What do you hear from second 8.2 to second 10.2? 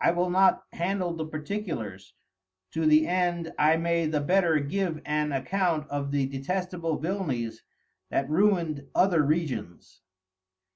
ruin'd other Regions.